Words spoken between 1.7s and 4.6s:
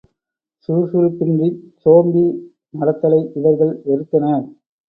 சோம்பி நடத்தலை இவர்கள் வெறுத்தனர்.